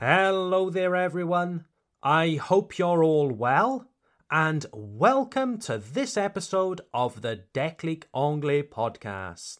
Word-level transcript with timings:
Hello 0.00 0.70
there, 0.70 0.94
everyone. 0.94 1.64
I 2.02 2.36
hope 2.36 2.78
you're 2.78 3.02
all 3.02 3.28
well, 3.28 3.88
and 4.30 4.64
welcome 4.72 5.58
to 5.62 5.78
this 5.78 6.16
episode 6.16 6.80
of 6.94 7.22
the 7.22 7.42
Déclic 7.52 8.04
Anglais 8.14 8.62
podcast. 8.62 9.58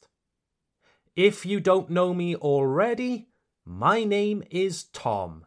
If 1.16 1.44
you 1.44 1.58
don't 1.58 1.90
know 1.90 2.14
me 2.14 2.36
already, 2.36 3.26
my 3.64 4.04
name 4.04 4.44
is 4.52 4.84
Tom. 4.84 5.46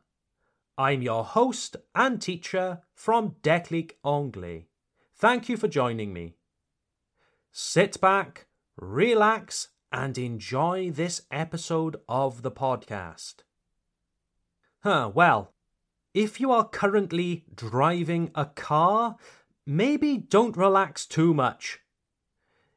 I'm 0.77 1.01
your 1.01 1.23
host 1.23 1.77
and 1.95 2.21
teacher 2.21 2.81
from 2.93 3.35
Déclic 3.41 3.93
Anglais. 4.05 4.67
Thank 5.15 5.47
you 5.47 5.55
for 5.55 5.69
joining 5.69 6.11
me. 6.11 6.35
Sit 7.53 8.01
back, 8.01 8.47
relax, 8.75 9.69
and 9.93 10.17
enjoy 10.17 10.91
this 10.91 11.21
episode 11.31 11.95
of 12.09 12.41
the 12.41 12.51
podcast. 12.51 13.43
Huh, 14.83 15.09
well, 15.13 15.53
if 16.13 16.39
you 16.39 16.51
are 16.51 16.67
currently 16.67 17.45
driving 17.53 18.31
a 18.35 18.45
car, 18.45 19.15
maybe 19.65 20.17
don't 20.17 20.57
relax 20.57 21.05
too 21.05 21.33
much. 21.33 21.79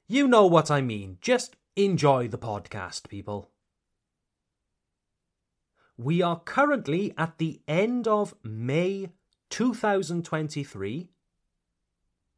You 0.06 0.28
know 0.28 0.46
what 0.46 0.70
I 0.70 0.80
mean. 0.80 1.18
Just 1.20 1.56
enjoy 1.76 2.28
the 2.28 2.38
podcast, 2.38 3.08
people. 3.08 3.50
We 5.96 6.22
are 6.22 6.41
currently 6.41 7.14
at 7.16 7.38
the 7.38 7.60
end 7.66 8.06
of 8.06 8.34
May 8.42 9.10
2023, 9.50 11.08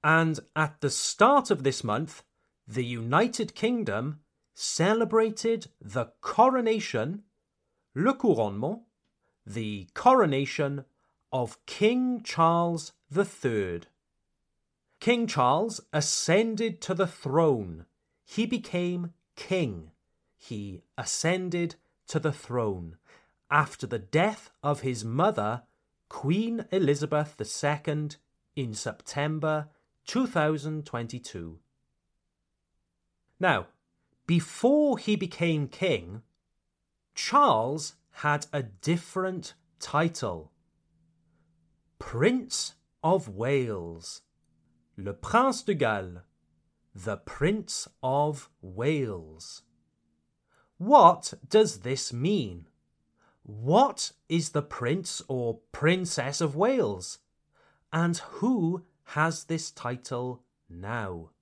and 0.05 0.41
at 0.55 0.81
the 0.81 0.91
start 0.91 1.50
of 1.50 1.62
this 1.62 1.83
month, 1.83 2.22
the 2.69 2.84
United 2.84 3.55
Kingdom 3.55 4.20
celebrated 4.55 5.69
the 5.81 6.06
coronation, 6.20 7.22
le 7.94 8.14
couronnement, 8.14 8.86
the 9.47 9.86
coronation 9.94 10.84
of 11.33 11.64
King 11.66 12.20
Charles 12.22 12.92
III. 13.14 13.83
King 14.98 15.27
Charles 15.27 15.80
ascended 15.92 16.80
to 16.80 16.94
the 16.94 17.06
throne. 17.06 17.86
He 18.25 18.47
became 18.47 19.12
king. 19.36 19.91
He 20.37 20.82
ascended 20.98 21.76
to 22.09 22.19
the 22.19 22.32
throne 22.32 22.97
after 23.50 23.87
the 23.87 23.98
death 23.98 24.50
of 24.62 24.81
his 24.81 25.04
mother, 25.04 25.62
Queen 26.09 26.65
Elizabeth 26.72 27.41
II, 27.41 28.09
in 28.56 28.75
September 28.75 29.69
2022. 30.06 31.59
Now, 33.38 33.66
before 34.26 34.98
he 34.98 35.15
became 35.15 35.69
king, 35.69 36.22
Charles 37.15 37.94
had 38.21 38.47
a 38.50 38.62
different 38.62 39.53
title 39.78 40.50
Prince 41.99 42.75
of 43.04 43.28
Wales. 43.28 44.22
Le 44.97 45.12
Prince 45.12 45.62
de 45.62 45.75
Galles. 45.75 46.21
The 46.94 47.19
Prince 47.19 47.87
of 48.03 48.49
Wales. 48.62 49.62
What 50.78 51.34
does 51.47 51.81
this 51.81 52.10
mean? 52.10 52.69
What 53.43 54.12
is 54.31 54.50
the 54.50 54.62
Prince 54.62 55.21
or 55.28 55.60
Princess 55.72 56.41
of 56.41 56.56
Wales? 56.56 57.19
And 57.93 58.16
who 58.16 58.87
has 59.04 59.44
this 59.44 59.71
title 59.71 60.43
now? 60.71 61.33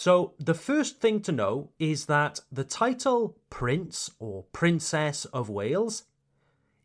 So, 0.00 0.32
the 0.38 0.54
first 0.54 0.98
thing 0.98 1.20
to 1.24 1.30
know 1.30 1.72
is 1.78 2.06
that 2.06 2.40
the 2.50 2.64
title 2.64 3.36
Prince 3.50 4.10
or 4.18 4.44
Princess 4.44 5.26
of 5.26 5.50
Wales 5.50 6.04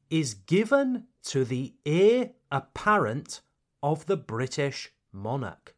is 0.09 0.33
given 0.33 1.05
to 1.27 1.45
the 1.45 1.75
heir 1.85 2.31
apparent 2.51 3.39
of 3.81 4.05
the 4.07 4.17
British 4.17 4.91
monarch. 5.13 5.75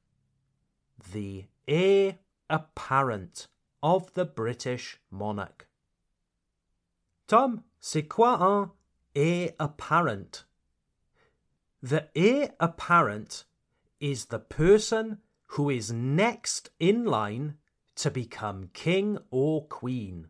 The 1.13 1.45
heir 1.67 2.17
apparent 2.49 3.45
of 3.83 4.11
the 4.15 4.25
British 4.25 4.99
monarch. 5.11 5.67
Tom, 7.27 7.65
c'est 7.79 8.09
quoi 8.09 8.35
un 8.39 8.71
heir 9.13 9.51
apparent? 9.59 10.43
The 11.83 12.09
heir 12.15 12.55
apparent 12.59 13.45
is 13.99 14.25
the 14.25 14.39
person 14.39 15.19
who 15.47 15.69
is 15.69 15.91
next 15.91 16.69
in 16.79 17.05
line 17.05 17.55
to 17.95 18.11
become 18.11 18.69
king 18.73 19.17
or 19.31 19.65
queen. 19.65 20.27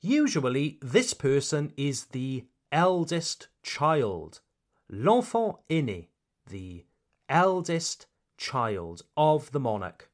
Usually, 0.00 0.78
this 0.82 1.14
person 1.14 1.72
is 1.76 2.06
the 2.06 2.46
eldest 2.72 3.48
child, 3.62 4.40
l'enfant 4.88 5.58
aîné, 5.68 6.08
the 6.48 6.84
eldest 7.28 8.06
child 8.36 9.02
of 9.16 9.52
the 9.52 9.60
monarch. 9.60 10.10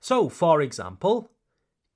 So, 0.00 0.28
for 0.28 0.60
example, 0.60 1.30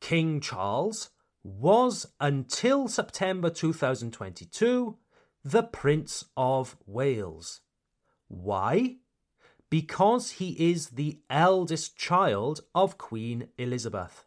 King 0.00 0.40
Charles 0.40 1.10
was 1.42 2.06
until 2.20 2.88
September 2.88 3.50
2022 3.50 4.96
the 5.44 5.62
Prince 5.62 6.24
of 6.36 6.76
Wales. 6.86 7.60
Why? 8.28 8.96
Because 9.70 10.32
he 10.32 10.70
is 10.70 10.90
the 10.90 11.20
eldest 11.28 11.96
child 11.96 12.60
of 12.74 12.98
Queen 12.98 13.48
Elizabeth. 13.58 14.24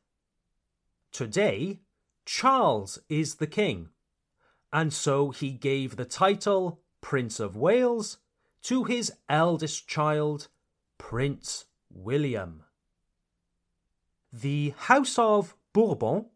Today, 1.11 1.79
Charles 2.25 2.99
is 3.09 3.35
the 3.35 3.47
king 3.47 3.89
and 4.73 4.93
so 4.93 5.31
he 5.31 5.51
gave 5.51 5.95
the 5.95 6.05
title 6.05 6.79
Prince 7.01 7.39
of 7.39 7.57
Wales 7.57 8.17
to 8.63 8.83
his 8.85 9.11
eldest 9.27 9.87
child, 9.87 10.47
Prince 10.97 11.65
William. 11.89 12.63
The 14.31 14.73
House 14.77 15.17
of 15.17 15.55
Bourbon, 15.73 16.27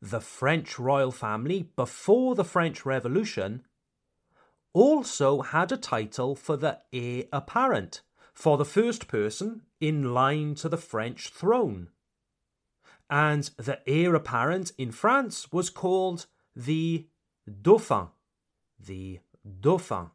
the 0.00 0.20
French 0.20 0.78
royal 0.78 1.10
family 1.10 1.70
before 1.76 2.34
the 2.34 2.44
French 2.44 2.86
Revolution, 2.86 3.64
also 4.72 5.42
had 5.42 5.72
a 5.72 5.76
title 5.76 6.34
for 6.34 6.56
the 6.56 6.78
heir 6.92 7.24
apparent, 7.32 8.02
for 8.36 8.58
the 8.58 8.66
first 8.66 9.08
person 9.08 9.62
in 9.80 10.12
line 10.12 10.54
to 10.54 10.68
the 10.68 10.76
French 10.76 11.30
throne. 11.30 11.88
And 13.08 13.50
the 13.56 13.80
heir 13.88 14.14
apparent 14.14 14.72
in 14.76 14.92
France 14.92 15.50
was 15.50 15.70
called 15.70 16.26
the 16.54 17.06
Dauphin, 17.62 18.08
the 18.78 19.20
Dauphin. 19.60 20.10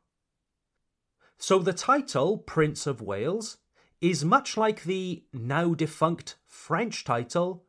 So 1.39 1.57
the 1.57 1.73
title 1.73 2.37
Prince 2.37 2.85
of 2.85 3.01
Wales 3.01 3.57
is 4.01 4.23
much 4.23 4.55
like 4.55 4.83
the 4.83 5.23
now 5.33 5.73
defunct 5.73 6.35
French 6.45 7.03
title 7.03 7.65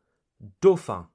Dauphin. 0.61 1.05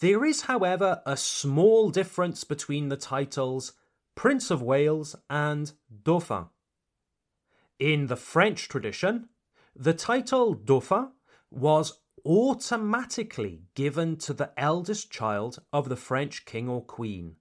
There 0.00 0.24
is, 0.24 0.42
however, 0.42 1.02
a 1.06 1.16
small 1.16 1.90
difference 1.90 2.42
between 2.42 2.88
the 2.88 2.96
titles 2.96 3.74
Prince 4.16 4.50
of 4.50 4.60
Wales 4.60 5.14
and 5.28 5.72
Dauphin. 6.02 6.46
In 7.80 8.08
the 8.08 8.16
French 8.16 8.68
tradition, 8.68 9.30
the 9.74 9.94
title 9.94 10.52
Dauphin 10.52 11.12
was 11.50 12.00
automatically 12.26 13.62
given 13.74 14.18
to 14.18 14.34
the 14.34 14.52
eldest 14.58 15.10
child 15.10 15.62
of 15.72 15.88
the 15.88 15.96
French 15.96 16.44
king 16.44 16.68
or 16.68 16.84
queen. 16.84 17.36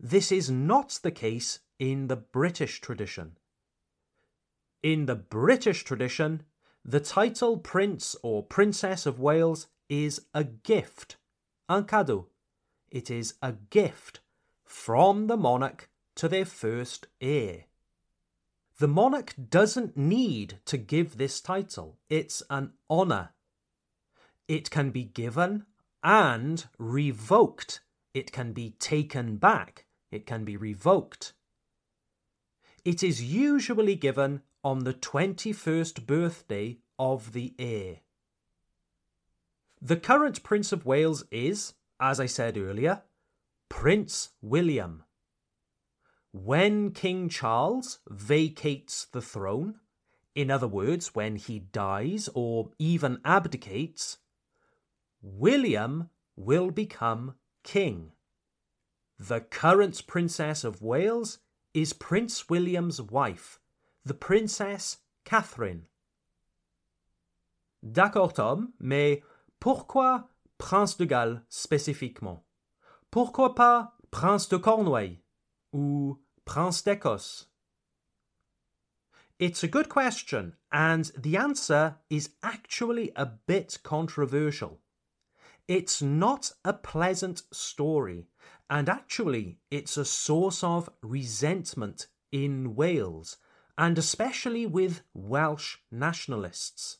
this 0.00 0.32
is 0.32 0.50
not 0.50 0.98
the 1.04 1.12
case 1.12 1.60
in 1.78 2.08
the 2.08 2.16
British 2.16 2.80
tradition. 2.80 3.38
In 4.82 5.06
the 5.06 5.14
British 5.14 5.84
tradition, 5.84 6.42
the 6.84 6.98
title 6.98 7.58
Prince 7.58 8.16
or 8.24 8.42
Princess 8.42 9.06
of 9.06 9.20
Wales 9.20 9.68
is 9.88 10.26
a 10.34 10.42
gift, 10.42 11.16
un 11.68 11.84
cadeau. 11.84 12.26
It 12.90 13.12
is 13.12 13.34
a 13.40 13.52
gift 13.52 14.20
from 14.64 15.28
the 15.28 15.36
monarch 15.36 15.88
to 16.16 16.28
their 16.28 16.44
first 16.44 17.06
heir. 17.20 17.66
The 18.78 18.88
monarch 18.88 19.34
doesn't 19.50 19.96
need 19.96 20.58
to 20.64 20.76
give 20.76 21.16
this 21.16 21.40
title, 21.40 21.98
it's 22.08 22.42
an 22.50 22.72
honour. 22.90 23.30
It 24.48 24.70
can 24.70 24.90
be 24.90 25.04
given 25.04 25.66
and 26.02 26.66
revoked. 26.78 27.80
It 28.12 28.30
can 28.30 28.52
be 28.52 28.70
taken 28.78 29.36
back. 29.36 29.86
It 30.10 30.26
can 30.26 30.44
be 30.44 30.56
revoked. 30.56 31.32
It 32.84 33.02
is 33.02 33.22
usually 33.22 33.96
given 33.96 34.42
on 34.62 34.84
the 34.84 34.92
21st 34.92 36.06
birthday 36.06 36.78
of 36.98 37.32
the 37.32 37.54
heir. 37.58 38.00
The 39.80 39.96
current 39.96 40.42
Prince 40.42 40.72
of 40.72 40.84
Wales 40.84 41.24
is, 41.30 41.74
as 42.00 42.20
I 42.20 42.26
said 42.26 42.58
earlier, 42.58 43.02
Prince 43.68 44.30
William. 44.42 45.04
When 46.36 46.90
King 46.90 47.28
Charles 47.28 48.00
vacates 48.10 49.04
the 49.04 49.22
throne, 49.22 49.76
in 50.34 50.50
other 50.50 50.66
words, 50.66 51.14
when 51.14 51.36
he 51.36 51.60
dies 51.60 52.28
or 52.34 52.70
even 52.76 53.20
abdicates, 53.24 54.18
William 55.22 56.10
will 56.34 56.72
become 56.72 57.36
king. 57.62 58.10
The 59.16 59.42
current 59.42 60.08
Princess 60.08 60.64
of 60.64 60.82
Wales 60.82 61.38
is 61.72 61.92
Prince 61.92 62.48
William's 62.48 63.00
wife, 63.00 63.60
the 64.04 64.12
Princess 64.12 64.98
Catherine. 65.24 65.86
D'accord, 67.80 68.32
Tom, 68.32 68.72
mais 68.80 69.22
pourquoi 69.60 70.24
Prince 70.58 70.96
de 70.96 71.04
Galles 71.04 71.42
spécifiquement 71.48 72.40
Pourquoi 73.12 73.54
pas 73.54 73.92
Prince 74.10 74.48
de 74.48 74.58
Cornouailles 74.58 75.20
ou 75.72 76.18
Prince 76.44 76.82
d'Écosse? 76.82 77.46
It's 79.38 79.64
a 79.64 79.68
good 79.68 79.88
question, 79.88 80.54
and 80.70 81.10
the 81.16 81.36
answer 81.36 81.96
is 82.08 82.30
actually 82.42 83.12
a 83.16 83.26
bit 83.26 83.78
controversial. 83.82 84.80
It's 85.66 86.02
not 86.02 86.52
a 86.64 86.72
pleasant 86.72 87.42
story, 87.50 88.26
and 88.68 88.88
actually, 88.88 89.58
it's 89.70 89.96
a 89.96 90.04
source 90.04 90.62
of 90.62 90.90
resentment 91.02 92.06
in 92.30 92.74
Wales, 92.74 93.38
and 93.76 93.98
especially 93.98 94.66
with 94.66 95.02
Welsh 95.14 95.78
nationalists. 95.90 96.98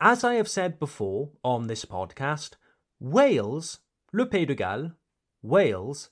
As 0.00 0.24
I 0.24 0.34
have 0.34 0.48
said 0.48 0.78
before 0.78 1.30
on 1.44 1.66
this 1.66 1.84
podcast, 1.84 2.52
Wales 2.98 3.78
Le 4.12 4.26
Pays 4.26 4.46
de 4.46 4.54
Galles, 4.54 4.92
Wales, 5.42 6.10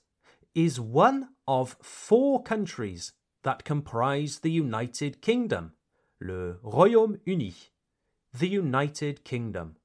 is 0.55 0.79
one 0.79 1.29
of 1.47 1.77
four 1.81 2.43
countries 2.43 3.13
that 3.43 3.63
comprise 3.63 4.39
the 4.39 4.51
United 4.51 5.21
Kingdom, 5.21 5.73
le 6.21 6.57
Royaume-Uni, 6.63 7.53
the 8.33 8.47
United 8.47 9.23
Kingdom. 9.23 9.75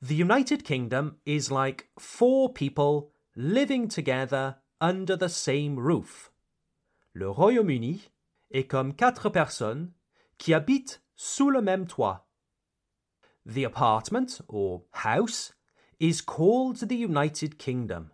The 0.00 0.14
United 0.14 0.64
Kingdom 0.64 1.16
is 1.26 1.50
like 1.50 1.88
four 1.98 2.52
people 2.52 3.10
living 3.36 3.88
together 3.88 4.56
under 4.80 5.16
the 5.16 5.28
same 5.28 5.76
roof. 5.76 6.30
Le 7.14 7.32
Royaume-Uni 7.32 8.02
est 8.52 8.68
comme 8.68 8.92
quatre 8.92 9.28
personnes 9.28 9.92
qui 10.38 10.54
habitent 10.54 11.00
sous 11.16 11.50
le 11.50 11.60
même 11.60 11.86
toit. 11.86 12.26
The 13.44 13.64
apartment, 13.64 14.40
or 14.46 14.84
house, 14.92 15.52
is 15.98 16.20
called 16.20 16.88
the 16.88 16.96
United 16.96 17.58
Kingdom. 17.58 18.12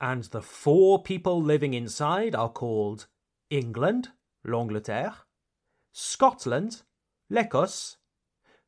And 0.00 0.24
the 0.24 0.42
four 0.42 1.02
people 1.02 1.42
living 1.42 1.74
inside 1.74 2.34
are 2.34 2.48
called 2.48 3.06
England, 3.50 4.10
l'Angleterre, 4.44 5.26
Scotland, 5.92 6.82
l'Écosse, 7.28 7.96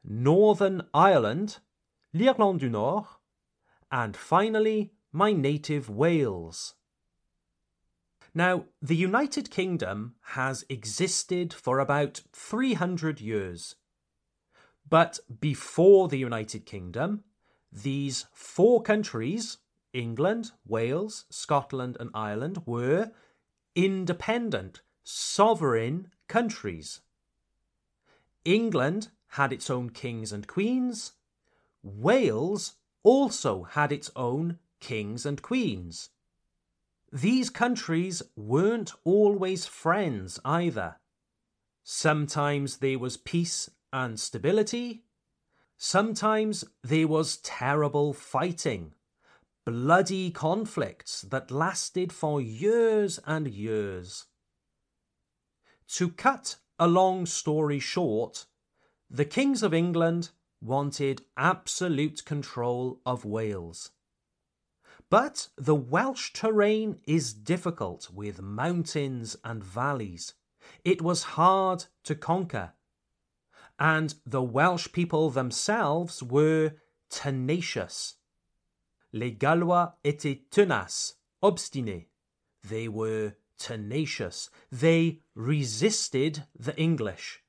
Northern 0.02 0.82
Ireland, 0.92 1.58
l'Irlande 2.12 2.60
du 2.60 2.68
Nord, 2.68 3.06
and 3.92 4.16
finally, 4.16 4.92
my 5.12 5.32
native 5.32 5.88
Wales. 5.88 6.74
Now, 8.34 8.66
the 8.80 8.96
United 8.96 9.50
Kingdom 9.50 10.14
has 10.34 10.64
existed 10.68 11.52
for 11.52 11.78
about 11.80 12.22
300 12.32 13.20
years. 13.20 13.74
But 14.88 15.18
before 15.40 16.08
the 16.08 16.18
United 16.18 16.64
Kingdom, 16.64 17.24
these 17.72 18.26
four 18.32 18.82
countries, 18.82 19.58
England, 19.92 20.52
Wales, 20.66 21.24
Scotland, 21.30 21.96
and 21.98 22.10
Ireland, 22.14 22.62
were 22.66 23.12
independent, 23.74 24.82
sovereign 25.02 26.10
countries. 26.28 27.00
England 28.44 29.08
had 29.28 29.52
its 29.52 29.70
own 29.70 29.90
kings 29.90 30.32
and 30.32 30.46
queens. 30.46 31.12
Wales 31.82 32.74
also 33.02 33.64
had 33.64 33.92
its 33.92 34.10
own 34.16 34.58
kings 34.80 35.26
and 35.26 35.42
queens. 35.42 36.10
These 37.12 37.50
countries 37.50 38.22
weren't 38.36 38.92
always 39.04 39.66
friends 39.66 40.38
either. 40.44 40.96
Sometimes 41.82 42.78
there 42.78 42.98
was 42.98 43.16
peace 43.16 43.70
and 43.92 44.20
stability, 44.20 45.04
Sometimes 45.82 46.62
there 46.82 47.08
was 47.08 47.38
terrible 47.38 48.12
fighting, 48.12 48.92
bloody 49.64 50.30
conflicts 50.30 51.22
that 51.22 51.50
lasted 51.50 52.12
for 52.12 52.40
years 52.40 53.20
and 53.26 53.48
years. 53.48 54.26
To 55.88 56.08
cut 56.08 56.56
a 56.78 56.86
long 56.86 57.26
story 57.26 57.78
short, 57.78 58.46
the 59.08 59.24
kings 59.24 59.62
of 59.62 59.74
England 59.74 60.30
wanted 60.60 61.22
absolute 61.36 62.24
control 62.24 63.00
of 63.04 63.24
Wales. 63.24 63.90
But 65.08 65.48
the 65.56 65.74
Welsh 65.74 66.32
terrain 66.32 67.00
is 67.06 67.32
difficult 67.32 68.10
with 68.10 68.40
mountains 68.40 69.36
and 69.42 69.64
valleys. 69.64 70.34
It 70.84 71.02
was 71.02 71.34
hard 71.34 71.86
to 72.04 72.14
conquer 72.14 72.74
and 73.80 74.14
the 74.26 74.42
Welsh 74.42 74.92
people 74.92 75.30
themselves 75.30 76.22
were 76.22 76.74
tenacious. 77.08 78.16
Les 79.12 79.32
Gallois 79.32 79.94
étaient 80.04 80.42
tenaces, 80.50 81.14
obstinés. 81.42 82.06
They 82.62 82.88
were 82.88 83.34
tenacious. 83.58 84.50
They 84.70 85.20
resisted 85.34 86.44
the 86.58 86.76
English. 86.76 87.42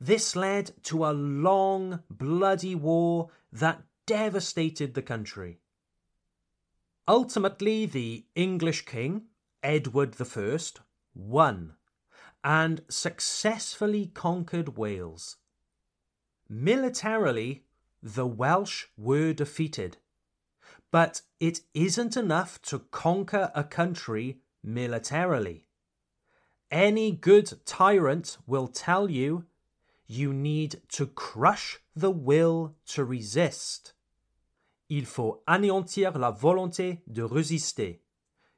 This 0.00 0.34
led 0.36 0.72
to 0.84 1.04
a 1.04 1.12
long, 1.12 2.00
bloody 2.10 2.74
war 2.74 3.30
that 3.52 3.82
devastated 4.06 4.94
the 4.94 5.02
country. 5.02 5.60
Ultimately, 7.06 7.86
the 7.86 8.26
English 8.34 8.84
king, 8.86 9.26
Edward 9.62 10.16
I, 10.20 10.58
won 11.14 11.74
and 12.44 12.82
successfully 12.88 14.06
conquered 14.06 14.76
Wales. 14.76 15.36
Militarily, 16.48 17.64
the 18.02 18.26
Welsh 18.26 18.86
were 18.98 19.32
defeated. 19.32 19.96
But 20.94 21.22
it 21.40 21.62
isn't 21.74 22.16
enough 22.16 22.62
to 22.70 22.78
conquer 22.78 23.50
a 23.52 23.64
country 23.64 24.38
militarily. 24.62 25.66
Any 26.70 27.10
good 27.10 27.52
tyrant 27.66 28.38
will 28.46 28.68
tell 28.68 29.10
you 29.10 29.44
you 30.06 30.32
need 30.32 30.82
to 30.90 31.06
crush 31.06 31.80
the 31.96 32.12
will 32.12 32.76
to 32.94 33.04
resist. 33.04 33.94
Il 34.88 35.04
faut 35.04 35.42
anéantir 35.48 36.16
la 36.16 36.30
volonté 36.30 37.00
de 37.12 37.22
résister. 37.22 37.98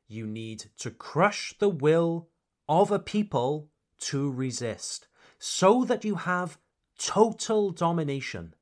You 0.07 0.27
need 0.27 0.67
to 0.81 0.91
crush 0.91 1.55
the 1.59 1.71
will 1.71 2.29
of 2.69 2.91
a 2.91 2.99
people 2.99 3.71
to 4.11 4.31
resist, 4.31 5.09
so 5.39 5.87
that 5.87 6.05
you 6.05 6.17
have 6.17 6.59
total 6.99 7.71
domination. 7.71 8.55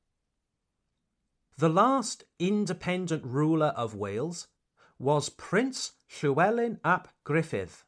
The 1.57 1.69
last 1.69 2.25
independent 2.41 3.25
ruler 3.25 3.69
of 3.77 3.95
Wales 3.95 4.49
was 4.99 5.29
Prince 5.29 5.93
Llywelyn 6.11 6.81
ap 6.85 7.09
Gruffudd, 7.25 7.85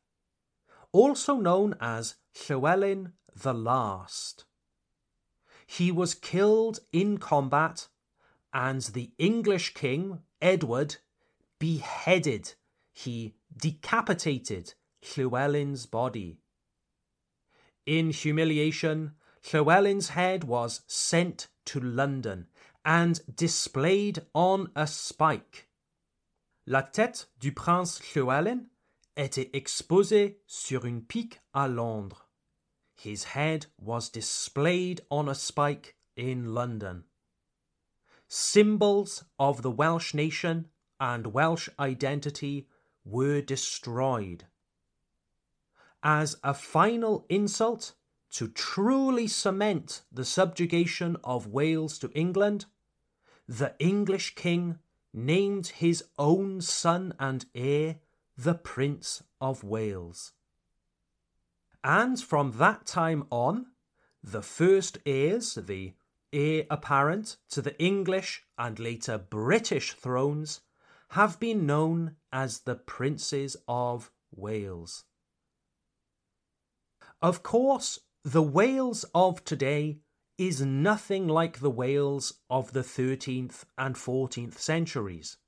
also 0.93 1.35
known 1.35 1.75
as 1.81 2.15
Llywelyn 2.33 3.13
the 3.35 3.53
Last. 3.53 4.45
He 5.67 5.91
was 5.91 6.15
killed 6.15 6.79
in 6.93 7.19
combat, 7.19 7.89
and 8.55 8.83
the 8.83 9.11
English 9.19 9.75
king, 9.75 10.23
Edward, 10.41 10.99
beheaded 11.59 12.55
he 12.93 13.35
decapitated 13.57 14.75
Llywelyn's 15.03 15.87
body. 15.87 16.39
In 17.85 18.11
humiliation, 18.11 19.17
Llywelyn's 19.43 20.11
head 20.11 20.45
was 20.45 20.83
sent 20.87 21.49
to 21.65 21.81
London 21.81 22.47
and 22.87 23.21
displayed 23.35 24.23
on 24.33 24.71
a 24.77 24.87
spike. 24.87 25.69
La 26.67 26.83
tête 26.83 27.27
du 27.41 27.51
prince 27.51 28.01
Llywelyn 28.15 28.67
était 29.17 29.51
exposée 29.53 30.37
sur 30.47 30.85
une 30.85 31.03
pique 31.03 31.41
à 31.53 31.69
Londres. 31.69 32.29
His 32.95 33.25
head 33.35 33.67
was 33.77 34.09
displayed 34.09 35.03
on 35.11 35.29
a 35.29 35.35
spike 35.35 35.97
in 36.17 36.55
London. 36.55 37.05
Symbols 38.29 39.25
of 39.39 39.63
the 39.63 39.71
Welsh 39.71 40.15
nation 40.15 40.67
and 41.01 41.35
Welsh 41.35 41.69
identity 41.81 42.69
were 43.05 43.41
destroyed. 43.41 44.45
As 46.03 46.37
a 46.45 46.55
final 46.55 47.27
insult 47.29 47.95
to 48.31 48.49
truly 48.49 49.27
cement 49.27 50.03
the 50.13 50.25
subjugation 50.25 51.17
of 51.25 51.49
Wales 51.49 51.99
to 51.99 52.11
England, 52.15 52.67
the 53.49 53.75
English 53.79 54.35
king 54.35 54.79
named 55.13 55.69
his 55.69 56.05
own 56.19 56.61
son 56.61 57.15
and 57.19 57.47
heir 57.55 57.97
the 58.37 58.55
Prince 58.55 59.23
of 59.41 59.65
Wales. 59.65 60.33
And 61.83 62.21
from 62.21 62.53
that 62.59 62.87
time 62.87 63.27
on, 63.31 63.67
the 64.23 64.43
first 64.43 64.99
heirs, 65.07 65.55
the 65.55 65.95
heir 66.33 66.65
apparent 66.69 67.37
to 67.51 67.63
the 67.63 67.81
English 67.81 68.45
and 68.59 68.79
later 68.79 69.17
British 69.17 69.93
thrones, 69.93 70.61
have 71.11 71.39
been 71.39 71.65
known 71.65 72.17
as 72.33 72.61
the 72.61 72.75
Princes 72.75 73.57
of 73.69 74.11
Wales. 74.35 75.05
Of 77.23 77.43
course, 77.43 78.01
the 78.25 78.43
Wales 78.43 79.05
of 79.15 79.45
today 79.45 80.01
is 80.39 80.61
nothing 80.61 81.27
like 81.29 81.61
the 81.61 81.71
Wales 81.71 82.41
of 82.51 82.73
the 82.73 82.83
13th 82.83 83.65
and 83.79 83.95
14th 83.95 84.59
centuries. 84.59 85.39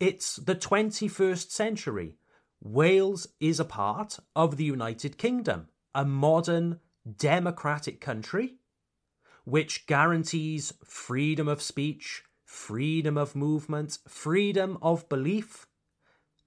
It's 0.00 0.36
the 0.36 0.56
21st 0.56 1.50
century. 1.50 2.16
Wales 2.62 3.28
is 3.40 3.60
a 3.60 3.64
part 3.64 4.18
of 4.34 4.56
the 4.56 4.64
United 4.64 5.18
Kingdom, 5.18 5.68
a 5.94 6.04
modern 6.04 6.80
democratic 7.16 8.00
country 8.00 8.56
which 9.46 9.86
guarantees 9.86 10.72
freedom 10.84 11.46
of 11.46 11.62
speech, 11.62 12.24
freedom 12.44 13.16
of 13.16 13.36
movement, 13.36 13.98
freedom 14.08 14.76
of 14.82 15.08
belief. 15.08 15.68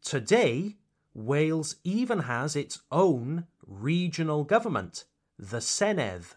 Today, 0.04 0.76
Wales 1.14 1.78
even 1.86 2.20
has 2.20 2.58
its 2.58 2.82
own 2.92 3.46
regional 3.66 4.44
government, 4.44 5.06
the 5.38 5.60
Senedd, 5.60 6.36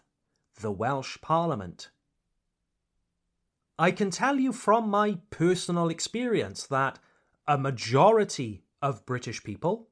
the 0.59 0.71
Welsh 0.71 1.17
Parliament. 1.21 1.89
I 3.77 3.91
can 3.91 4.11
tell 4.11 4.39
you 4.39 4.53
from 4.53 4.89
my 4.89 5.17
personal 5.29 5.89
experience 5.89 6.67
that 6.67 6.99
a 7.47 7.57
majority 7.57 8.63
of 8.81 9.05
British 9.05 9.43
people, 9.43 9.89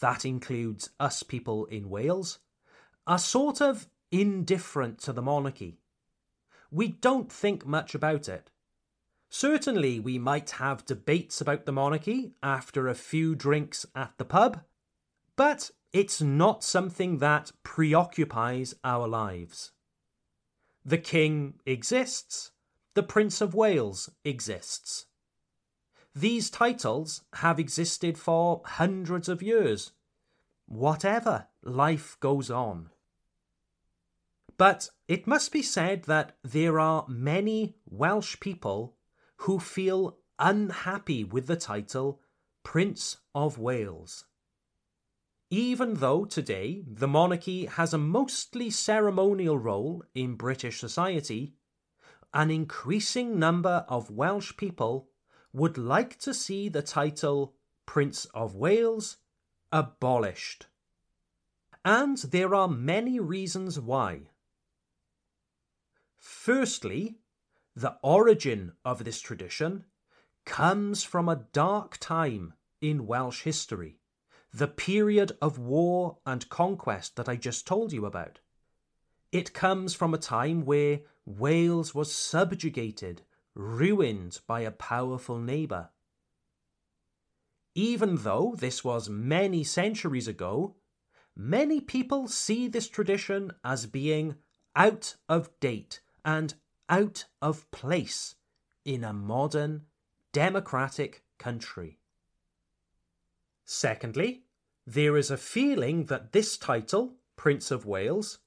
that 0.00 0.24
includes 0.24 0.90
us 1.00 1.22
people 1.22 1.66
in 1.66 1.90
Wales, 1.90 2.38
are 3.06 3.18
sort 3.18 3.60
of 3.60 3.88
indifferent 4.10 4.98
to 5.00 5.12
the 5.12 5.22
monarchy. 5.22 5.78
We 6.70 6.88
don't 6.88 7.30
think 7.30 7.66
much 7.66 7.94
about 7.94 8.28
it. 8.28 8.50
Certainly, 9.28 10.00
we 10.00 10.18
might 10.18 10.50
have 10.52 10.84
debates 10.84 11.40
about 11.40 11.66
the 11.66 11.72
monarchy 11.72 12.34
after 12.42 12.86
a 12.86 12.94
few 12.94 13.34
drinks 13.34 13.84
at 13.94 14.12
the 14.16 14.24
pub, 14.24 14.62
but 15.36 15.72
it's 15.92 16.22
not 16.22 16.62
something 16.62 17.18
that 17.18 17.52
preoccupies 17.62 18.74
our 18.84 19.08
lives. 19.08 19.72
The 20.84 20.98
King 20.98 21.54
exists, 21.64 22.50
the 22.94 23.02
Prince 23.02 23.40
of 23.40 23.54
Wales 23.54 24.10
exists. 24.24 25.06
These 26.14 26.50
titles 26.50 27.22
have 27.34 27.58
existed 27.58 28.18
for 28.18 28.60
hundreds 28.64 29.28
of 29.28 29.42
years. 29.42 29.92
Whatever, 30.66 31.48
life 31.62 32.18
goes 32.20 32.50
on. 32.50 32.90
But 34.56 34.90
it 35.08 35.26
must 35.26 35.52
be 35.52 35.62
said 35.62 36.04
that 36.04 36.36
there 36.44 36.78
are 36.78 37.06
many 37.08 37.76
Welsh 37.86 38.38
people 38.38 38.94
who 39.38 39.58
feel 39.58 40.18
unhappy 40.38 41.24
with 41.24 41.46
the 41.46 41.56
title 41.56 42.20
Prince 42.62 43.16
of 43.34 43.58
Wales. 43.58 44.26
Even 45.56 45.94
though 45.94 46.24
today 46.24 46.82
the 46.84 47.06
monarchy 47.06 47.66
has 47.66 47.94
a 47.94 47.98
mostly 47.98 48.70
ceremonial 48.70 49.56
role 49.56 50.02
in 50.12 50.34
British 50.34 50.80
society, 50.80 51.54
an 52.32 52.50
increasing 52.50 53.38
number 53.38 53.86
of 53.88 54.10
Welsh 54.10 54.56
people 54.56 55.10
would 55.52 55.78
like 55.78 56.18
to 56.18 56.34
see 56.34 56.68
the 56.68 56.82
title 56.82 57.54
Prince 57.86 58.24
of 58.34 58.56
Wales 58.56 59.18
abolished. 59.70 60.66
And 61.84 62.18
there 62.18 62.52
are 62.52 62.66
many 62.66 63.20
reasons 63.20 63.78
why. 63.78 64.30
Firstly, 66.18 67.20
the 67.76 67.96
origin 68.02 68.72
of 68.84 69.04
this 69.04 69.20
tradition 69.20 69.84
comes 70.44 71.04
from 71.04 71.28
a 71.28 71.44
dark 71.52 71.98
time 71.98 72.54
in 72.80 73.06
Welsh 73.06 73.42
history, 73.42 74.00
the 74.54 74.68
period 74.68 75.36
of 75.42 75.58
war 75.58 76.18
and 76.24 76.48
conquest 76.48 77.16
that 77.16 77.28
I 77.28 77.34
just 77.34 77.66
told 77.66 77.92
you 77.92 78.06
about. 78.06 78.38
It 79.32 79.52
comes 79.52 79.94
from 79.94 80.14
a 80.14 80.18
time 80.18 80.64
where 80.64 81.00
Wales 81.26 81.92
was 81.92 82.14
subjugated, 82.14 83.22
ruined 83.56 84.40
by 84.46 84.60
a 84.60 84.70
powerful 84.70 85.40
neighbour. 85.40 85.90
Even 87.74 88.18
though 88.18 88.54
this 88.56 88.84
was 88.84 89.08
many 89.08 89.64
centuries 89.64 90.28
ago, 90.28 90.76
many 91.34 91.80
people 91.80 92.28
see 92.28 92.68
this 92.68 92.88
tradition 92.88 93.50
as 93.64 93.86
being 93.86 94.36
out 94.76 95.16
of 95.28 95.50
date 95.58 96.00
and 96.24 96.54
out 96.88 97.24
of 97.42 97.68
place 97.72 98.36
in 98.84 99.02
a 99.02 99.12
modern, 99.12 99.82
democratic 100.32 101.24
country. 101.38 101.98
Secondly, 103.64 104.43
there 104.86 105.16
is 105.16 105.30
a 105.30 105.36
feeling 105.36 106.06
that 106.06 106.32
this 106.32 106.56
title, 106.56 107.14
Prince 107.36 107.70
of 107.70 107.86
Wales, 107.86 108.38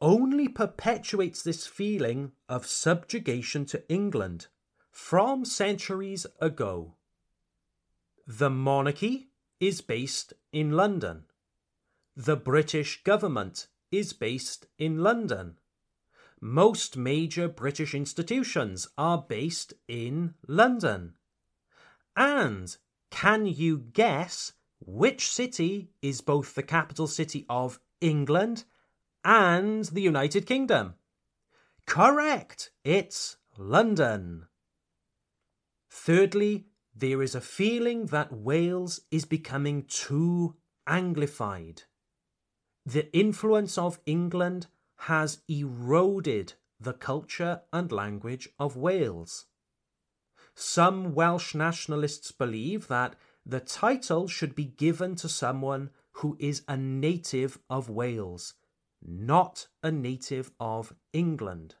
only 0.00 0.48
perpetuates 0.48 1.42
this 1.42 1.66
feeling 1.66 2.32
of 2.48 2.66
subjugation 2.66 3.64
to 3.66 3.88
England 3.88 4.48
from 4.90 5.44
centuries 5.44 6.26
ago. 6.40 6.96
The 8.26 8.50
monarchy 8.50 9.28
is 9.60 9.80
based 9.80 10.32
in 10.52 10.72
London. 10.72 11.24
The 12.16 12.36
British 12.36 13.02
government 13.04 13.68
is 13.92 14.12
based 14.12 14.66
in 14.78 14.98
London. 14.98 15.58
Most 16.40 16.96
major 16.96 17.46
British 17.46 17.94
institutions 17.94 18.88
are 18.98 19.24
based 19.28 19.74
in 19.86 20.34
London. 20.48 21.14
And 22.16 22.76
can 23.10 23.46
you 23.46 23.78
guess 23.78 24.52
which 24.86 25.28
city 25.28 25.90
is 26.00 26.20
both 26.20 26.54
the 26.54 26.62
capital 26.62 27.06
city 27.06 27.46
of 27.48 27.80
England 28.00 28.64
and 29.24 29.84
the 29.86 30.02
United 30.02 30.46
Kingdom? 30.46 30.94
Correct! 31.86 32.70
It's 32.84 33.36
London. 33.56 34.46
Thirdly, 35.90 36.66
there 36.94 37.22
is 37.22 37.34
a 37.34 37.40
feeling 37.40 38.06
that 38.06 38.32
Wales 38.32 39.00
is 39.10 39.24
becoming 39.24 39.84
too 39.84 40.56
Anglified. 40.88 41.84
The 42.84 43.14
influence 43.16 43.78
of 43.78 44.00
England 44.06 44.66
has 44.96 45.42
eroded 45.48 46.54
the 46.80 46.92
culture 46.92 47.62
and 47.72 47.92
language 47.92 48.48
of 48.58 48.76
Wales. 48.76 49.46
Some 50.54 51.14
Welsh 51.14 51.54
nationalists 51.54 52.32
believe 52.32 52.88
that 52.88 53.16
the 53.44 53.60
title 53.60 54.28
should 54.28 54.54
be 54.54 54.64
given 54.64 55.14
to 55.16 55.28
someone 55.28 55.90
who 56.16 56.36
is 56.38 56.62
a 56.68 56.76
native 56.76 57.58
of 57.68 57.88
Wales, 57.88 58.54
not 59.04 59.66
a 59.82 59.90
native 59.90 60.50
of 60.60 60.94
England. 61.12 61.74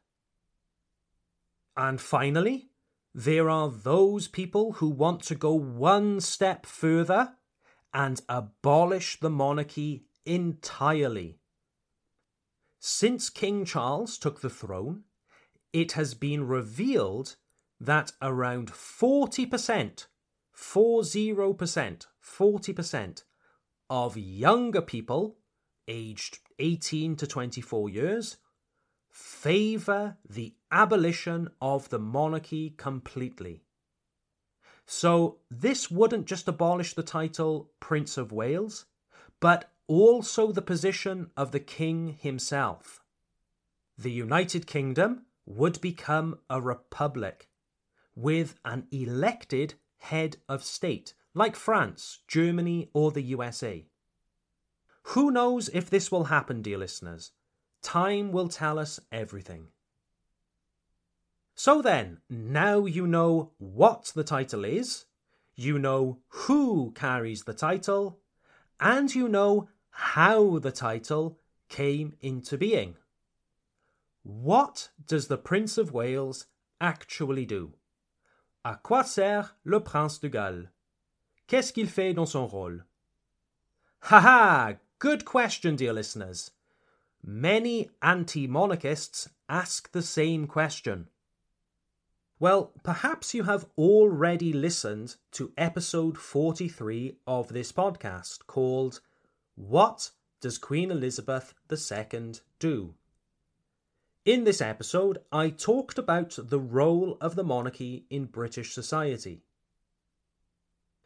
And 1.76 2.00
finally, 2.00 2.70
there 3.14 3.48
are 3.48 3.70
those 3.70 4.28
people 4.28 4.74
who 4.74 4.88
want 4.88 5.22
to 5.24 5.34
go 5.34 5.52
one 5.52 6.20
step 6.20 6.66
further 6.66 7.34
and 7.94 8.20
abolish 8.28 9.20
the 9.20 9.30
monarchy 9.30 10.06
entirely. 10.24 11.38
Since 12.78 13.30
King 13.30 13.64
Charles 13.64 14.18
took 14.18 14.40
the 14.40 14.50
throne, 14.50 15.04
it 15.72 15.92
has 15.92 16.14
been 16.14 16.46
revealed 16.46 17.36
that 17.80 18.12
around 18.20 18.72
40%, 18.72 20.06
40%, 20.56 22.06
40% 22.22 23.22
of 23.90 24.16
younger 24.16 24.82
people 24.82 25.36
aged 25.88 26.38
18 26.58 27.16
to 27.16 27.26
24 27.26 27.90
years 27.90 28.36
favour 29.12 30.16
the 30.28 30.54
abolition 30.70 31.48
of 31.60 31.88
the 31.90 31.98
monarchy 31.98 32.70
completely. 32.70 33.62
So, 34.86 35.38
this 35.50 35.90
wouldn't 35.90 36.26
just 36.26 36.48
abolish 36.48 36.94
the 36.94 37.02
title 37.02 37.70
Prince 37.78 38.16
of 38.16 38.32
Wales, 38.32 38.86
but 39.38 39.70
also 39.86 40.50
the 40.50 40.62
position 40.62 41.30
of 41.36 41.52
the 41.52 41.60
king 41.60 42.16
himself. 42.20 43.00
The 43.98 44.10
United 44.10 44.66
Kingdom 44.66 45.26
would 45.46 45.80
become 45.80 46.38
a 46.48 46.60
republic 46.60 47.48
with 48.14 48.56
an 48.64 48.86
elected 48.90 49.74
head 50.02 50.36
of 50.48 50.64
state, 50.64 51.14
like 51.32 51.54
France, 51.54 52.18
Germany, 52.26 52.90
or 52.92 53.12
the 53.12 53.22
USA. 53.22 53.86
Who 55.14 55.30
knows 55.30 55.68
if 55.68 55.88
this 55.88 56.10
will 56.10 56.24
happen, 56.24 56.60
dear 56.60 56.78
listeners? 56.78 57.30
Time 57.82 58.32
will 58.32 58.48
tell 58.48 58.78
us 58.78 58.98
everything. 59.10 59.68
So 61.54 61.82
then, 61.82 62.18
now 62.28 62.84
you 62.84 63.06
know 63.06 63.52
what 63.58 64.12
the 64.14 64.24
title 64.24 64.64
is, 64.64 65.04
you 65.54 65.78
know 65.78 66.18
who 66.28 66.92
carries 66.96 67.44
the 67.44 67.54
title, 67.54 68.18
and 68.80 69.14
you 69.14 69.28
know 69.28 69.68
how 69.90 70.58
the 70.58 70.72
title 70.72 71.38
came 71.68 72.14
into 72.20 72.58
being. 72.58 72.96
What 74.24 74.88
does 75.06 75.28
the 75.28 75.38
Prince 75.38 75.78
of 75.78 75.92
Wales 75.92 76.46
actually 76.80 77.46
do? 77.46 77.74
À 78.64 78.76
quoi 78.76 79.02
sert 79.02 79.56
le 79.64 79.80
prince 79.80 80.20
de 80.20 80.28
Galles? 80.28 80.70
Qu'est-ce 81.48 81.72
qu'il 81.72 81.88
fait 81.88 82.14
dans 82.14 82.26
son 82.26 82.46
rôle? 82.46 82.86
Ha 84.10 84.20
ha! 84.20 84.74
Good 85.00 85.24
question, 85.24 85.74
dear 85.74 85.92
listeners. 85.92 86.52
Many 87.24 87.90
anti 88.00 88.46
monarchists 88.46 89.28
ask 89.48 89.90
the 89.90 90.02
same 90.02 90.46
question. 90.46 91.08
Well, 92.38 92.72
perhaps 92.84 93.34
you 93.34 93.44
have 93.44 93.66
already 93.76 94.52
listened 94.52 95.16
to 95.32 95.52
episode 95.56 96.16
43 96.16 97.18
of 97.26 97.52
this 97.52 97.72
podcast 97.72 98.46
called 98.46 99.00
What 99.56 100.10
Does 100.40 100.58
Queen 100.58 100.90
Elizabeth 100.90 101.54
II 101.70 102.32
Do? 102.60 102.94
In 104.24 104.44
this 104.44 104.60
episode, 104.60 105.18
I 105.32 105.50
talked 105.50 105.98
about 105.98 106.38
the 106.38 106.60
role 106.60 107.18
of 107.20 107.34
the 107.34 107.42
monarchy 107.42 108.06
in 108.08 108.26
British 108.26 108.72
society. 108.72 109.42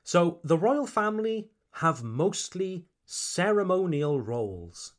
So, 0.05 0.39
the 0.45 0.59
royal 0.59 0.87
family 0.87 1.49
have 1.81 2.05
mostly 2.05 2.85
ceremonial 3.07 4.21
roles. 4.21 4.93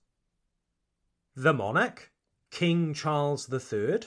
The 1.36 1.54
monarch, 1.54 2.12
King 2.50 2.96
Charles 2.96 3.54
III, 3.54 4.00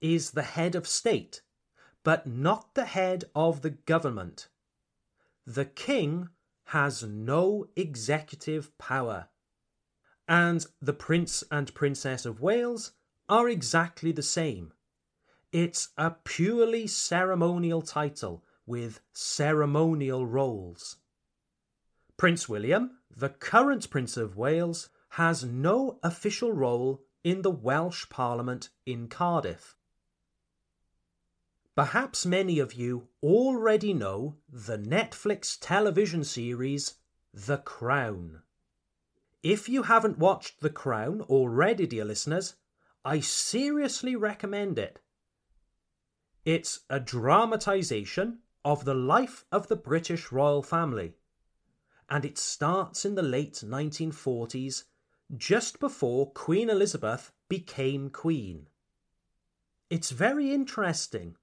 is 0.00 0.30
the 0.30 0.42
head 0.42 0.76
of 0.76 0.86
state, 0.86 1.42
but 2.04 2.28
not 2.28 2.74
the 2.74 2.84
head 2.84 3.24
of 3.34 3.62
the 3.62 3.70
government. 3.70 4.46
The 5.44 5.64
king 5.64 6.28
has 6.66 7.02
no 7.02 7.66
executive 7.74 8.76
power. 8.78 9.30
And 10.28 10.64
the 10.80 10.92
Prince 10.92 11.42
and 11.50 11.74
Princess 11.74 12.24
of 12.24 12.40
Wales 12.40 12.92
are 13.28 13.48
exactly 13.48 14.12
the 14.12 14.22
same. 14.22 14.72
It's 15.52 15.90
a 15.98 16.12
purely 16.24 16.86
ceremonial 16.86 17.82
title 17.82 18.44
with 18.66 19.00
ceremonial 19.12 20.26
roles. 20.26 20.96
Prince 22.16 22.48
William, 22.48 22.98
the 23.14 23.28
current 23.28 23.90
Prince 23.90 24.16
of 24.16 24.36
Wales, 24.36 24.88
has 25.10 25.44
no 25.44 25.98
official 26.02 26.52
role 26.52 27.02
in 27.22 27.42
the 27.42 27.50
Welsh 27.50 28.08
Parliament 28.08 28.70
in 28.86 29.08
Cardiff. 29.08 29.76
Perhaps 31.74 32.26
many 32.26 32.58
of 32.58 32.74
you 32.74 33.08
already 33.22 33.94
know 33.94 34.36
the 34.48 34.78
Netflix 34.78 35.56
television 35.60 36.22
series 36.22 36.94
The 37.32 37.58
Crown. 37.58 38.42
If 39.42 39.68
you 39.68 39.84
haven't 39.84 40.18
watched 40.18 40.60
The 40.60 40.70
Crown 40.70 41.22
already, 41.22 41.86
dear 41.86 42.04
listeners, 42.04 42.54
I 43.04 43.20
seriously 43.20 44.14
recommend 44.14 44.78
it. 44.78 45.00
It's 46.44 46.80
a 46.88 47.00
dramatisation 47.00 48.38
of 48.64 48.84
the 48.84 48.94
life 48.94 49.44
of 49.50 49.66
the 49.66 49.76
British 49.76 50.30
royal 50.30 50.62
family, 50.62 51.14
and 52.08 52.24
it 52.24 52.38
starts 52.38 53.04
in 53.04 53.14
the 53.14 53.22
late 53.22 53.62
1940s, 53.64 54.84
just 55.36 55.80
before 55.80 56.30
Queen 56.32 56.70
Elizabeth 56.70 57.32
became 57.48 58.10
Queen. 58.10 58.68
It's 59.90 60.10
very 60.10 60.52
interesting 60.52 61.36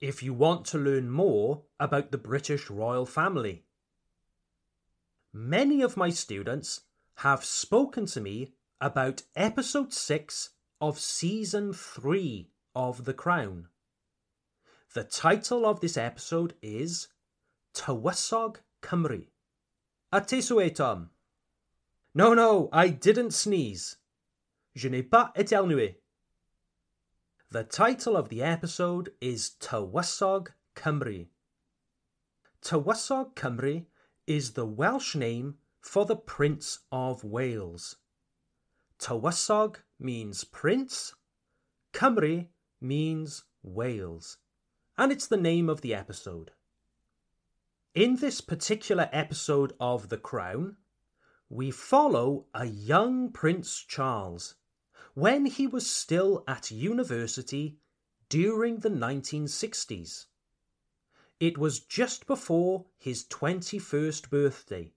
if 0.00 0.22
you 0.22 0.34
want 0.34 0.66
to 0.66 0.78
learn 0.78 1.10
more 1.10 1.62
about 1.80 2.10
the 2.10 2.18
British 2.18 2.68
royal 2.68 3.06
family. 3.06 3.64
Many 5.32 5.80
of 5.80 5.96
my 5.96 6.10
students 6.10 6.82
have 7.16 7.44
spoken 7.44 8.04
to 8.06 8.20
me 8.20 8.52
about 8.80 9.22
episode 9.34 9.92
6 9.92 10.50
of 10.80 10.98
season 10.98 11.72
3 11.72 12.50
of 12.74 13.04
The 13.04 13.14
Crown. 13.14 13.68
The 14.92 15.04
title 15.04 15.64
of 15.64 15.80
this 15.80 15.96
episode 15.96 16.54
is 16.60 17.08
Tywysog 17.74 18.56
Cymru. 18.82 19.26
A 20.12 20.20
Tom? 20.70 21.10
No, 22.14 22.34
no, 22.34 22.68
I 22.72 22.88
didn't 22.88 23.32
sneeze. 23.32 23.96
Je 24.74 24.88
n'ai 24.88 25.02
pas 25.02 25.32
éternué. 25.34 25.96
The 27.50 27.64
title 27.64 28.16
of 28.16 28.28
the 28.28 28.42
episode 28.42 29.12
is 29.20 29.52
Tywysog 29.60 30.48
Cymru. 30.74 31.26
Tywysog 32.62 33.34
Cymru 33.34 33.86
is 34.26 34.52
the 34.52 34.66
Welsh 34.66 35.14
name 35.14 35.54
for 35.80 36.04
the 36.04 36.16
Prince 36.16 36.80
of 36.92 37.24
Wales. 37.24 37.96
Tywysog 38.98 39.76
means 39.98 40.44
prince, 40.44 41.14
Cymru 41.92 42.48
means 42.80 43.44
Wales, 43.62 44.38
and 44.96 45.12
it's 45.12 45.26
the 45.26 45.36
name 45.36 45.68
of 45.68 45.80
the 45.80 45.94
episode. 45.94 46.52
In 47.94 48.16
this 48.16 48.40
particular 48.40 49.08
episode 49.12 49.74
of 49.80 50.08
The 50.08 50.18
Crown, 50.18 50.76
we 51.48 51.70
follow 51.70 52.46
a 52.54 52.66
young 52.66 53.30
Prince 53.30 53.78
Charles 53.78 54.56
when 55.14 55.46
he 55.46 55.66
was 55.66 55.88
still 55.88 56.44
at 56.48 56.70
university 56.70 57.78
during 58.28 58.80
the 58.80 58.90
1960s. 58.90 60.26
It 61.38 61.56
was 61.56 61.80
just 61.80 62.26
before 62.26 62.86
his 62.98 63.24
21st 63.24 64.28
birthday, 64.30 64.92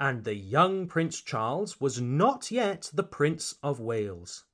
and 0.00 0.24
the 0.24 0.34
young 0.34 0.88
Prince 0.88 1.20
Charles 1.20 1.78
was 1.78 2.00
not 2.00 2.50
yet 2.50 2.90
the 2.94 3.02
Prince 3.02 3.56
of 3.62 3.78
Wales. 3.78 4.46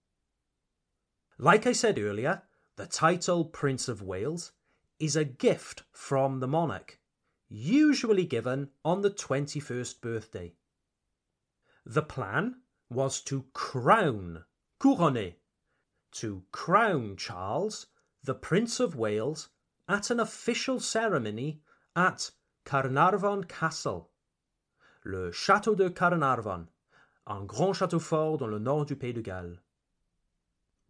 Like 1.39 1.69
I 1.69 1.73
said 1.73 2.01
earlier, 2.01 2.43
the 2.75 2.87
title 2.87 3.45
Prince 3.45 3.87
of 3.87 4.03
Wales 4.03 4.51
is 4.99 5.15
a 5.15 5.25
gift 5.25 5.85
from 5.93 6.41
the 6.41 6.49
monarch, 6.49 6.99
usually 7.49 8.25
given 8.25 8.71
on 8.85 9.03
the 9.03 9.11
21st 9.11 10.01
birthday. 10.01 10.55
The 11.85 12.03
plan 12.03 12.57
was 12.91 13.21
to 13.23 13.47
crown, 13.53 14.45
couronner, 14.81 15.35
to 16.13 16.43
crown 16.51 17.17
Charles, 17.17 17.87
the 18.25 18.35
Prince 18.35 18.81
of 18.81 18.97
Wales, 18.97 19.51
at 19.89 20.11
an 20.11 20.19
official 20.19 20.81
ceremony 20.81 21.63
at 21.95 22.33
Caernarfon 22.65 23.47
Castle 23.47 24.11
le 25.07 25.31
château 25.31 25.77
de 25.77 25.89
Caernarfon, 25.89 26.67
un 27.29 27.45
grand 27.45 27.73
château 27.73 28.01
fort 28.01 28.39
dans 28.39 28.49
le 28.49 28.59
nord 28.59 28.87
du 28.87 28.97
Pays 28.97 29.13
de 29.13 29.21
Galles. 29.21 29.61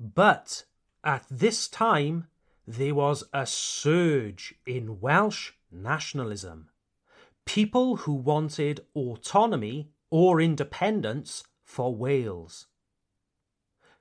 But 0.00 0.64
at 1.04 1.22
this 1.30 1.68
time, 1.68 2.26
there 2.66 2.94
was 2.94 3.24
a 3.32 3.46
surge 3.46 4.54
in 4.66 5.00
Welsh 5.00 5.52
nationalism. 5.70 6.70
People 7.44 7.96
who 7.96 8.14
wanted 8.14 8.86
autonomy 8.94 9.90
or 10.10 10.40
independence 10.40 11.44
for 11.62 11.94
Wales. 11.94 12.66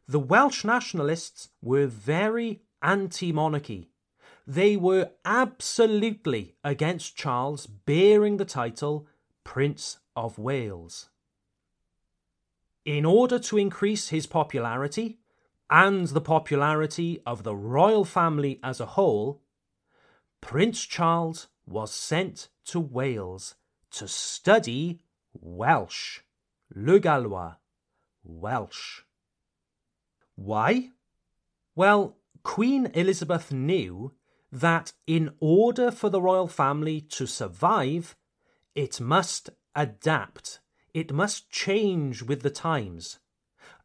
The 0.07 0.19
Welsh 0.19 0.63
nationalists 0.63 1.49
were 1.61 1.87
very 1.87 2.61
anti 2.81 3.33
monarchy. 3.33 3.89
They 4.47 4.77
were 4.77 5.11
absolutely 5.25 6.55
against 6.63 7.17
Charles 7.17 7.67
bearing 7.67 8.37
the 8.37 8.45
title 8.45 9.07
Prince 9.43 9.97
of 10.15 10.37
Wales. 10.37 11.09
In 12.85 13.05
order 13.05 13.39
to 13.39 13.57
increase 13.57 14.09
his 14.09 14.27
popularity 14.27 15.17
and 15.69 16.07
the 16.07 16.21
popularity 16.21 17.19
of 17.25 17.43
the 17.43 17.55
royal 17.55 18.05
family 18.05 18.59
as 18.63 18.79
a 18.79 18.85
whole, 18.85 19.41
Prince 20.41 20.85
Charles 20.85 21.47
was 21.65 21.91
sent 21.91 22.49
to 22.65 22.79
Wales 22.79 23.55
to 23.91 24.07
study 24.07 25.01
Welsh. 25.33 26.21
Le 26.75 26.99
Gallois. 26.99 27.55
Welsh. 28.23 29.01
Why? 30.35 30.91
Well, 31.75 32.17
Queen 32.43 32.91
Elizabeth 32.93 33.51
knew 33.51 34.13
that 34.51 34.93
in 35.07 35.31
order 35.39 35.91
for 35.91 36.09
the 36.09 36.21
royal 36.21 36.47
family 36.47 37.01
to 37.01 37.25
survive, 37.25 38.15
it 38.73 39.01
must 39.01 39.49
adapt, 39.75 40.59
it 40.93 41.11
must 41.11 41.49
change 41.49 42.21
with 42.21 42.41
the 42.41 42.49
times, 42.49 43.19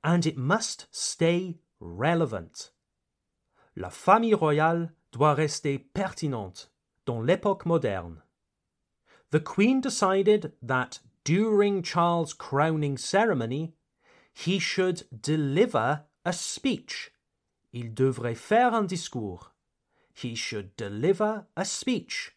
and 0.05 0.27
it 0.27 0.37
must 0.37 0.87
stay 0.91 1.59
relevant. 1.81 2.71
La 3.77 3.89
famille 3.89 4.35
royale 4.35 4.91
doit 5.13 5.37
rester 5.37 5.79
pertinente 5.79 6.69
dans 7.05 7.25
l'époque 7.25 7.67
moderne. 7.67 8.23
The 9.31 9.41
Queen 9.41 9.81
decided 9.81 10.53
that 10.63 11.01
during 11.25 11.83
Charles' 11.83 12.33
crowning 12.33 12.97
ceremony, 12.97 13.75
he 14.33 14.59
should 14.59 15.05
deliver 15.21 16.05
a 16.25 16.33
speech. 16.33 17.13
Il 17.73 17.95
devrait 17.95 18.37
faire 18.37 18.75
un 18.75 18.87
discours. 18.87 19.53
He 20.13 20.35
should 20.35 20.77
deliver 20.77 21.47
a 21.57 21.65
speech 21.65 22.33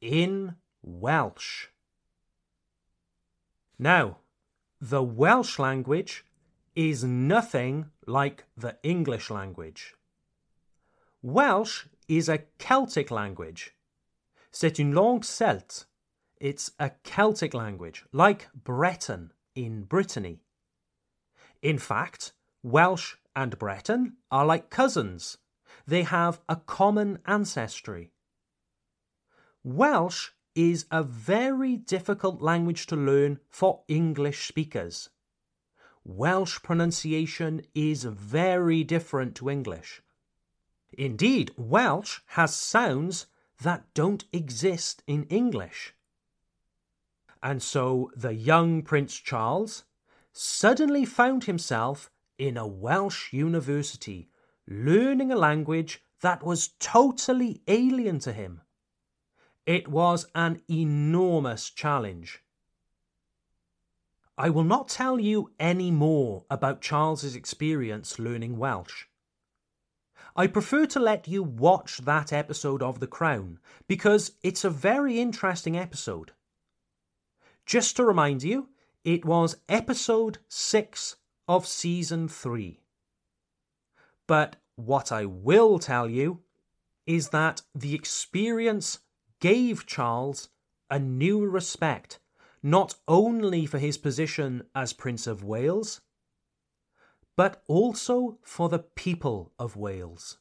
in 0.00 0.56
Welsh. 0.82 1.68
Now, 3.78 4.18
the 4.80 5.02
Welsh 5.02 5.58
language 5.58 6.24
is 6.74 7.04
nothing 7.04 7.90
like 8.06 8.44
the 8.56 8.76
English 8.82 9.30
language. 9.30 9.94
Welsh 11.22 11.86
is 12.08 12.28
a 12.28 12.44
Celtic 12.58 13.10
language. 13.10 13.74
C'est 14.52 14.78
une 14.78 14.94
langue 14.94 15.24
celte. 15.24 15.84
It's 16.40 16.72
a 16.78 16.90
Celtic 17.04 17.54
language, 17.54 18.04
like 18.12 18.48
Breton 18.52 19.32
in 19.54 19.82
Brittany. 19.82 20.40
In 21.62 21.78
fact, 21.78 22.32
Welsh 22.62 23.14
and 23.34 23.58
Breton 23.58 24.16
are 24.30 24.46
like 24.46 24.70
cousins. 24.70 25.38
They 25.86 26.02
have 26.02 26.40
a 26.48 26.56
common 26.56 27.18
ancestry. 27.26 28.12
Welsh 29.62 30.30
is 30.58 30.86
a 30.90 31.04
very 31.04 31.76
difficult 31.76 32.42
language 32.42 32.84
to 32.88 32.96
learn 32.96 33.38
for 33.48 33.82
English 33.86 34.48
speakers. 34.48 35.08
Welsh 36.04 36.58
pronunciation 36.64 37.62
is 37.76 38.02
very 38.02 38.82
different 38.82 39.36
to 39.36 39.48
English. 39.48 40.02
Indeed, 40.92 41.52
Welsh 41.56 42.18
has 42.38 42.56
sounds 42.56 43.26
that 43.62 43.84
don't 43.94 44.24
exist 44.32 45.04
in 45.06 45.26
English. 45.30 45.94
And 47.40 47.62
so 47.62 48.10
the 48.16 48.34
young 48.34 48.82
Prince 48.82 49.14
Charles 49.14 49.84
suddenly 50.32 51.04
found 51.04 51.44
himself 51.44 52.10
in 52.36 52.56
a 52.56 52.66
Welsh 52.66 53.32
university 53.32 54.28
learning 54.66 55.30
a 55.30 55.36
language 55.36 56.02
that 56.20 56.42
was 56.42 56.70
totally 56.80 57.62
alien 57.68 58.18
to 58.18 58.32
him. 58.32 58.62
It 59.68 59.86
was 59.86 60.26
an 60.34 60.62
enormous 60.70 61.68
challenge. 61.68 62.42
I 64.38 64.48
will 64.48 64.64
not 64.64 64.88
tell 64.88 65.20
you 65.20 65.50
any 65.60 65.90
more 65.90 66.46
about 66.48 66.80
Charles's 66.80 67.36
experience 67.36 68.18
learning 68.18 68.56
Welsh. 68.56 69.04
I 70.34 70.46
prefer 70.46 70.86
to 70.86 70.98
let 70.98 71.28
you 71.28 71.42
watch 71.42 71.98
that 71.98 72.32
episode 72.32 72.82
of 72.82 72.98
The 72.98 73.06
Crown 73.06 73.58
because 73.86 74.32
it's 74.42 74.64
a 74.64 74.70
very 74.70 75.20
interesting 75.20 75.76
episode. 75.76 76.32
Just 77.66 77.94
to 77.96 78.06
remind 78.06 78.42
you, 78.42 78.70
it 79.04 79.26
was 79.26 79.58
episode 79.68 80.38
6 80.48 81.16
of 81.46 81.66
season 81.66 82.26
3. 82.26 82.80
But 84.26 84.56
what 84.76 85.12
I 85.12 85.26
will 85.26 85.78
tell 85.78 86.08
you 86.08 86.40
is 87.06 87.28
that 87.28 87.60
the 87.74 87.94
experience 87.94 89.00
gave 89.40 89.86
Charles 89.86 90.48
a 90.90 90.98
new 90.98 91.46
respect, 91.46 92.18
not 92.62 92.94
only 93.06 93.66
for 93.66 93.78
his 93.78 93.98
position 93.98 94.62
as 94.74 94.92
Prince 94.92 95.26
of 95.26 95.44
Wales, 95.44 96.00
but 97.36 97.62
also 97.68 98.38
for 98.42 98.68
the 98.68 98.80
people 98.80 99.52
of 99.58 99.76
Wales. 99.76 100.38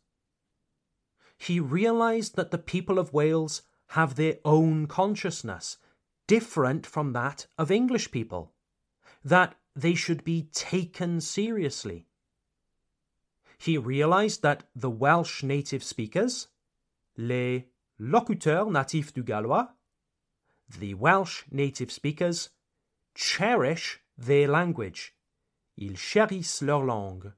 He 1.37 1.59
realised 1.59 2.35
that 2.35 2.49
the 2.49 2.57
people 2.57 2.97
of 2.97 3.13
Wales 3.13 3.61
have 3.89 4.15
their 4.15 4.37
own 4.43 4.87
consciousness, 4.87 5.77
different 6.25 6.85
from 6.85 7.13
that 7.13 7.45
of 7.57 7.69
English 7.69 8.11
people, 8.11 8.53
that 9.23 9.55
they 9.75 9.93
should 9.93 10.23
be 10.23 10.49
taken 10.51 11.21
seriously. 11.21 12.07
He 13.59 13.77
realised 13.77 14.41
that 14.41 14.63
the 14.75 14.89
Welsh 14.89 15.43
native 15.43 15.83
speakers, 15.83 16.47
les 17.15 17.65
locuteurs 17.99 18.67
natifs 18.67 19.13
du 19.13 19.23
Gallois, 19.23 19.69
the 20.79 20.93
Welsh 20.93 21.43
native 21.51 21.91
speakers, 21.91 22.49
cherish 23.15 23.99
their 24.17 24.47
language 24.47 25.13
Ils 25.77 25.95
chérissent 25.95 26.63
leur 26.63 26.83
langue. 26.83 27.33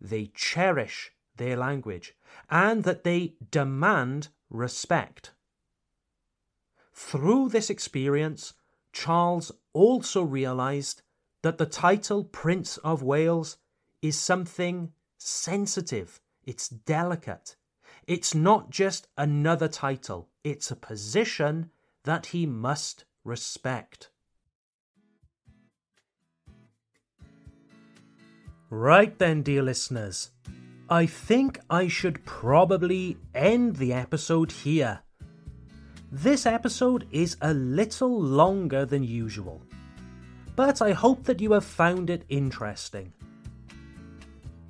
They 0.00 0.30
cherish 0.34 1.12
their 1.36 1.56
language. 1.56 2.14
And 2.50 2.84
that 2.84 3.02
they 3.02 3.34
demand 3.50 4.28
respect. 4.50 5.32
Through 6.92 7.48
this 7.48 7.70
experience, 7.70 8.54
Charles 8.92 9.52
also 9.72 10.22
realized 10.22 11.02
that 11.42 11.58
the 11.58 11.66
title 11.66 12.24
Prince 12.24 12.76
of 12.78 13.02
Wales 13.02 13.56
is 14.02 14.18
something 14.18 14.92
sensitive, 15.16 16.20
it's 16.44 16.68
delicate. 16.68 17.56
It's 18.08 18.34
not 18.34 18.70
just 18.70 19.06
another 19.18 19.68
title, 19.68 20.30
it's 20.42 20.70
a 20.70 20.76
position 20.76 21.68
that 22.04 22.24
he 22.24 22.46
must 22.46 23.04
respect. 23.22 24.08
Right 28.70 29.18
then, 29.18 29.42
dear 29.42 29.60
listeners, 29.60 30.30
I 30.88 31.04
think 31.04 31.60
I 31.68 31.88
should 31.88 32.24
probably 32.24 33.18
end 33.34 33.76
the 33.76 33.92
episode 33.92 34.52
here. 34.52 35.00
This 36.10 36.46
episode 36.46 37.06
is 37.10 37.36
a 37.42 37.52
little 37.52 38.18
longer 38.18 38.86
than 38.86 39.04
usual, 39.04 39.60
but 40.56 40.80
I 40.80 40.92
hope 40.92 41.24
that 41.24 41.42
you 41.42 41.52
have 41.52 41.66
found 41.66 42.08
it 42.08 42.24
interesting. 42.30 43.12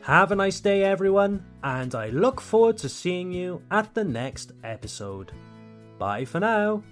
Have 0.03 0.31
a 0.31 0.35
nice 0.35 0.59
day, 0.59 0.83
everyone, 0.83 1.43
and 1.63 1.95
I 1.95 2.09
look 2.09 2.39
forward 2.39 2.77
to 2.77 2.89
seeing 2.89 3.31
you 3.31 3.63
at 3.71 3.95
the 3.95 4.03
next 4.03 4.51
episode. 4.63 5.31
Bye 5.97 6.25
for 6.25 6.39
now. 6.39 6.83